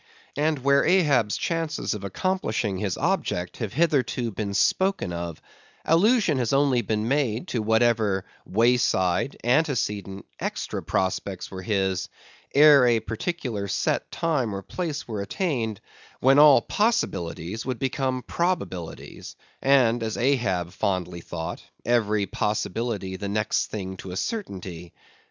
And 0.35 0.57
where 0.63 0.83
Ahab's 0.83 1.37
chances 1.37 1.93
of 1.93 2.03
accomplishing 2.03 2.79
his 2.79 2.97
object 2.97 3.57
have 3.57 3.71
hitherto 3.73 4.31
been 4.31 4.55
spoken 4.55 5.13
of, 5.13 5.39
allusion 5.85 6.39
has 6.39 6.53
only 6.53 6.81
been 6.81 7.07
made 7.07 7.49
to 7.49 7.61
whatever 7.61 8.25
way 8.43 8.77
side, 8.77 9.37
antecedent, 9.43 10.25
extra 10.39 10.81
prospects 10.81 11.51
were 11.51 11.61
his, 11.61 12.09
ere 12.55 12.87
a 12.87 12.99
particular 12.99 13.67
set 13.67 14.09
time 14.11 14.55
or 14.55 14.63
place 14.63 15.07
were 15.07 15.21
attained, 15.21 15.79
when 16.19 16.39
all 16.39 16.63
possibilities 16.63 17.63
would 17.63 17.77
become 17.77 18.23
probabilities, 18.23 19.35
and, 19.61 20.01
as 20.01 20.17
Ahab 20.17 20.71
fondly 20.71 21.21
thought, 21.21 21.61
every 21.85 22.25
possibility 22.25 23.17
the 23.17 23.29
next 23.29 23.67
thing 23.67 23.97
to 23.97 24.09
a 24.09 24.17
certainty. 24.17 24.93